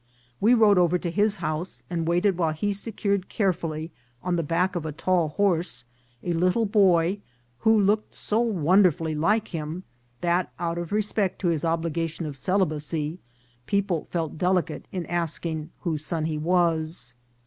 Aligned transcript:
We 0.39 0.55
rode 0.55 0.79
over 0.79 0.97
to 0.97 1.11
his 1.11 1.35
house, 1.35 1.83
and 1.87 2.07
waited 2.07 2.35
while 2.35 2.53
he 2.53 2.73
secured 2.73 3.29
carefully 3.29 3.91
on 4.23 4.35
the 4.35 4.41
back 4.41 4.75
of 4.75 4.83
a 4.83 4.91
tall 4.91 5.29
horse 5.29 5.83
a 6.23 6.33
little 6.33 6.65
boy, 6.65 7.19
who 7.59 7.79
looked 7.79 8.15
so 8.15 8.39
wonderfully 8.39 9.13
like 9.13 9.49
him, 9.49 9.83
that, 10.21 10.51
out 10.57 10.79
of 10.79 10.91
respect 10.91 11.37
to 11.41 11.49
his 11.49 11.63
obligation 11.63 12.25
of 12.25 12.35
celibacy, 12.35 13.19
people 13.67 14.07
felt 14.09 14.39
delicate 14.39 14.87
in 14.91 15.05
asking 15.05 15.69
whose 15.81 16.03
son 16.03 16.25
he 16.25 16.39
was. 16.39 17.13